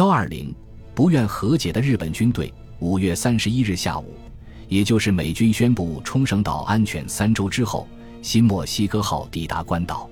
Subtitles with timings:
[0.00, 0.50] 幺二零，
[0.94, 4.14] 不愿和解的日本军队，五月三十一日下午，
[4.66, 7.86] 也就是美军宣布冲绳岛安全三周之后，
[8.22, 10.08] 新墨西哥号抵达关岛。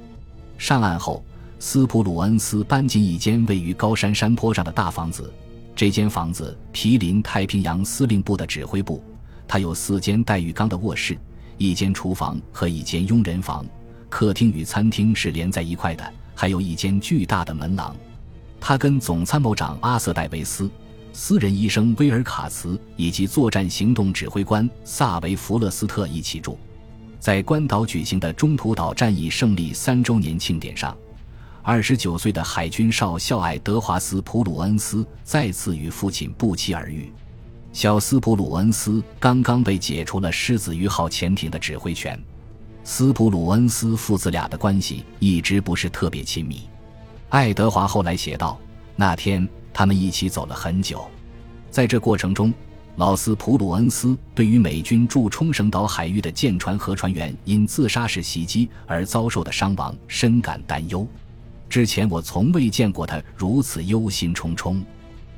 [0.58, 1.24] 上岸后，
[1.58, 5.32] 斯普鲁恩斯搬进一间位于高山山坡上的大房子。
[5.74, 9.02] 这间房子毗邻太平洋司令部的指挥部，
[9.46, 11.16] 它有四间带浴缸的卧室、
[11.56, 13.64] 一间厨房和一间佣人房，
[14.10, 17.96] 客厅与餐厅是连在一块的，还有一间巨大的门廊。
[18.60, 20.70] 他跟总参谋长阿瑟·戴维斯、
[21.12, 26.58] 私人医生威尔卡茨以及作战行动指挥官萨维弗勒斯特一起住。
[27.18, 30.96] 在关岛举行的中途岛战役胜利三周年庆典上，
[31.62, 37.12] 二十九岁的海军少校爱德华斯·普鲁恩斯再次与父亲不期而遇。
[37.72, 42.18] 小斯普鲁恩斯刚刚被解除了狮子鱼号潜艇的指挥权。
[42.84, 46.62] 斯普鲁恩斯父子俩的关系一直不是特别亲密。
[47.30, 48.58] 爱德华后来写道
[48.96, 51.06] ：“那天他们一起走了很久，
[51.70, 52.52] 在这过程中，
[52.96, 61.06] 老斯普鲁恩斯对于美军驻冲绳岛海域的舰船和船员因自杀式袭击而遭受的伤亡深感担忧。
[61.68, 64.82] 之前我从未见过他如此忧心忡忡。”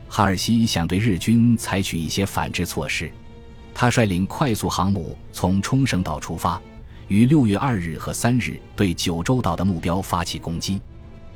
[0.09, 3.11] 哈尔西想对日军采取一些反制措施，
[3.75, 6.61] 他率领快速航母从冲绳岛出发，
[7.09, 10.81] 于六月二日和三日对九州岛的目标发起攻击。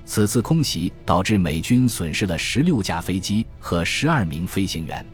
[0.06, 5.04] 此次空袭导致美军损失了十六架飞机和十二名飞行员。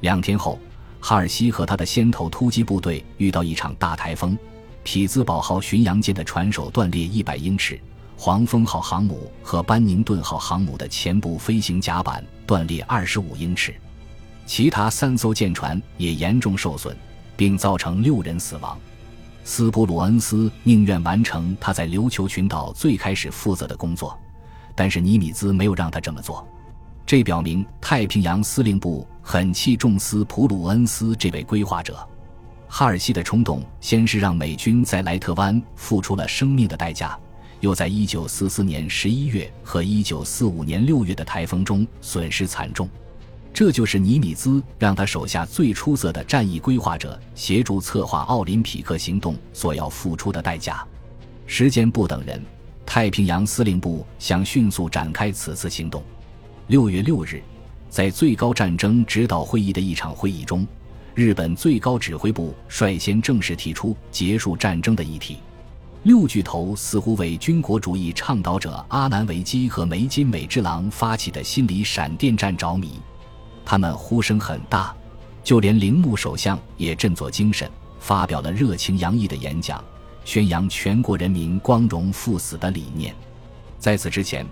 [0.00, 0.58] 两天后，
[1.00, 4.36] 哈尔西和他的先头突击部队遇到一场大台风，
[4.82, 7.78] 匹兹堡号巡洋舰的船首断裂一百英尺，
[8.16, 13.74] 黄蜂号航母和班宁顿号航母的前部飞行甲板断裂二十五英尺，
[14.46, 16.96] 其他三艘舰船也严重受损，
[17.36, 18.78] 并造成六人死亡。
[19.44, 24.16] 斯普鲁恩斯宁愿完成他在琉球群岛最开始负责的工作，
[24.74, 26.46] 但是尼米兹没有让他这么做。
[27.04, 32.08] 这表明太平洋司令部很器重斯普鲁恩斯这位规划者。
[32.68, 37.18] 哈尔西的冲动先是让美军在莱特湾付出了生命的代价，
[37.60, 42.88] 又在1944年11月和1945年6月的台风中损失惨重。
[43.54, 50.82] 这就是尼米兹让他手下最出色的战役规划者协助策划奥林匹克行动所要付出的代价。
[51.46, 52.42] 时间不等人，
[52.86, 56.02] 太平洋司令部想迅速展开此次行动。
[56.68, 57.42] 六月六日，
[57.90, 60.66] 在最高战争指导会议的一场会议中，
[61.14, 65.36] 日本最高指挥部率先正式提出结束战争的议题。
[66.04, 72.98] 六巨头似乎为军国主义倡导者阿南惟基和梅津美之郎发起的心理闪电战着迷。
[73.64, 74.94] 他们呼声很大，
[75.42, 79.82] 就连铃木首相也振作精神，发表了热情洋溢的演讲，
[80.24, 83.14] 宣扬全国人民光荣赴死的理念。
[83.78, 84.46] 在此之前，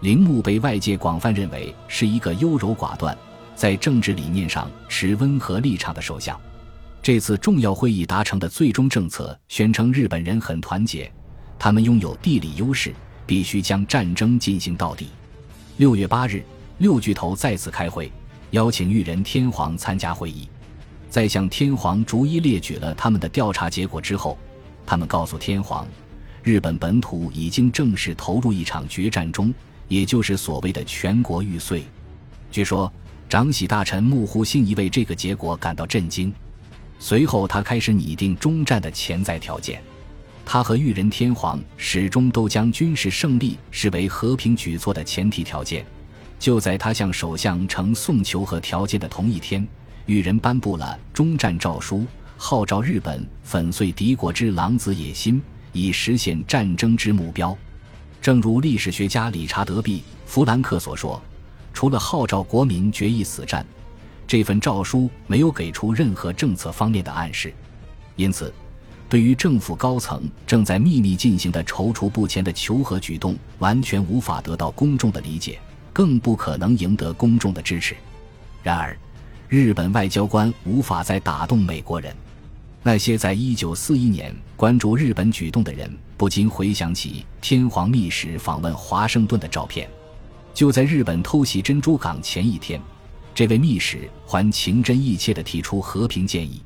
[0.00, 3.16] 铃木被外界广泛认为是一个优柔寡断，
[3.54, 6.38] 在政治理念上持温和立场的首相。
[7.02, 11.12] 这次重要会议达成的最终政策宣称日本人很团结，
[11.58, 12.94] 他们拥有地理优势，
[13.26, 15.08] 必须将战争进行到底。
[15.78, 16.42] 六月八日，
[16.78, 18.10] 六巨头再次开会。
[18.52, 20.46] 邀请裕仁天皇参加会议，
[21.08, 24.36] 在向天皇逐一列举了他们的调查结果之后，
[24.84, 25.86] 他们告诉天皇，
[26.42, 29.54] 日本本土已经正式投入一场决战中，
[29.88, 31.82] 也就是所谓的全国玉碎。
[32.50, 32.92] 据说，
[33.26, 36.30] 长喜大臣木户信一为这个结果感到震惊。
[36.98, 39.82] 随后，他开始拟定终战的潜在条件。
[40.44, 45.86] 他和裕仁天皇始终都将军事胜利视为和平举措的前提条件。
[46.42, 49.64] 就在他向首相呈送求和条件的同一天，
[50.06, 52.04] 裕仁颁布了终战诏书，
[52.36, 55.40] 号召日本粉碎敌国之狼子野心，
[55.72, 57.56] 以实现战争之目标。
[58.20, 61.22] 正如历史学家理查德 ·B· 弗兰克所说，
[61.72, 63.64] 除了号召国民决一死战，
[64.26, 67.54] 这份诏书没有给出任何政策方面的暗示。
[68.16, 68.52] 因此，
[69.08, 75.60] 对于政府高层正在秘密进行的踌躇不前的求和举动，完全无法得到公众的理解。
[75.92, 77.94] 更不可能赢得公众的支持。
[78.62, 78.96] 然而，
[79.48, 82.14] 日本外交官无法再打动美国人。
[82.82, 89.88] 那些在一九四一年关注日本举动的人，不禁回想起天皇密使访问华盛顿的照片。
[90.52, 92.80] 就在日本偷袭珍珠港前一天，
[93.34, 96.60] 这位密使还情真意切地提出和平建议。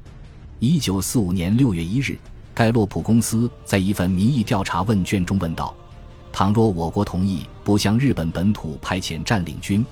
[0.59, 2.19] 一九四五年六月一日，
[2.55, 5.77] 盖洛普公司在一份民意调查问卷中问道。
[6.37, 9.83] 倘若我国同意不向日本本土派遣占领军，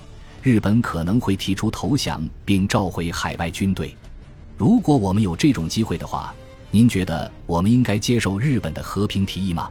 [0.42, 3.96] 日本可能会提出投降并召回海外军队。
[4.58, 6.34] 如果我们有这种机会的话，
[6.70, 9.70] 您觉得我们应该接受日本的和平提议吗？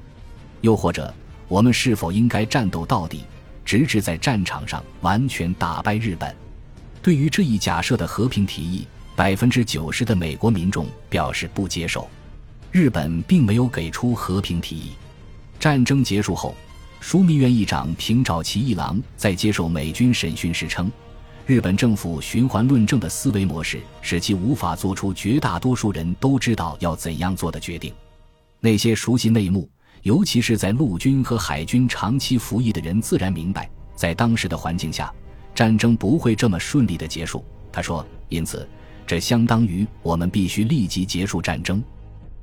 [0.62, 1.14] 又或者，
[1.48, 3.24] 我们是否应该战斗到底，
[3.64, 6.36] 直至在战场上完全打败日本。
[7.04, 12.10] 对于这一假设的和平提议，百分之九十的美国民众表示不接受。
[12.72, 14.94] 日本并没有给出和平提议。
[15.64, 16.54] 战争结束后，
[17.02, 20.92] 枢密院议长平沼骐一郎在接受美军审讯时称。
[21.46, 27.94] 日本政府循环论证的思维模式，使其无法做出绝大多数人都知道要怎样做的决定。
[28.60, 29.70] 那些熟悉内幕，
[30.02, 35.14] 尤其是在陆军和海军长期服役的人，自然明白，在当时的环境下，
[35.56, 37.42] 战争不会这么顺利的结束。
[37.72, 38.68] 他说：“因此，
[39.08, 41.82] 这相当于我们必须立即结束战争。”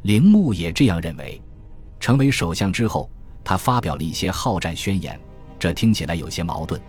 [0.05, 1.39] 铃木也这样认为。
[2.01, 3.09] 成为首相之后，
[3.45, 5.21] 他发表了一些好战宣言，
[5.59, 6.81] 这听起来有些矛盾。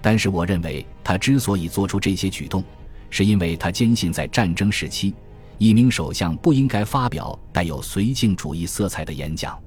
[0.00, 2.64] 但是，我认为他之所以做出这些举动，
[3.10, 5.14] 是因为他坚信，在战争时期，
[5.58, 9.58] 一名首相不应该发表带有绥靖主义色彩的演讲。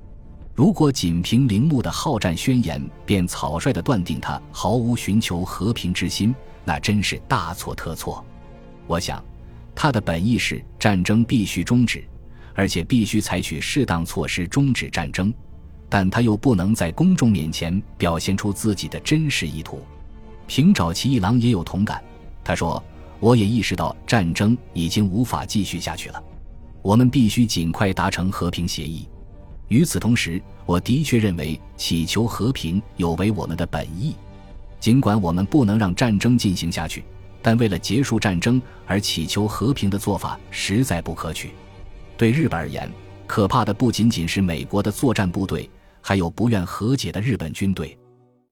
[0.55, 6.35] 如果仅凭铃木的好战宣言便草率地断定他毫无寻求和平之心，
[6.65, 8.25] 那真是大错特错。
[8.85, 9.23] 我想，
[9.73, 12.03] 他的本意是战争必须终止，
[12.59, 15.33] 而且必须采取适当措施终止战争，
[15.87, 19.81] 但他又不能在公众面前表现出自己的真实意图。
[20.45, 22.03] 平沼骐一郎也有同感，
[22.43, 22.83] 他说
[23.21, 26.21] ：“我也意识到战争已经无法继续下去了，
[26.81, 29.07] 我们必须尽快达成和平协议。
[29.69, 34.17] 与此同时，我的确认为祈求和平有违我们的本意。
[34.81, 37.05] 尽管我们不能让战争进行下去，
[37.41, 41.51] 但为了结束战争而祈求和平的做法实在不可取。
[42.19, 42.91] 对日本而言，
[43.25, 45.69] 可怕的不仅仅是美国的作战部队，
[46.01, 47.97] 还有不愿和解的日本军队。”